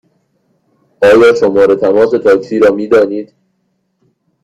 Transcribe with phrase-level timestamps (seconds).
[1.09, 3.33] آیا شماره تماس تاکسی را می دانید؟